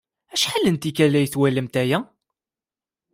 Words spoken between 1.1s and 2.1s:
ay twalamt aya?